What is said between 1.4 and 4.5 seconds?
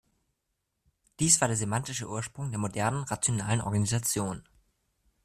war der semantische Ursprung der modernen, rationalen Organisation.